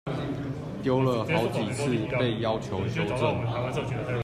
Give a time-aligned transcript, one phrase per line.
[0.81, 3.19] 丟了好幾次被要求修正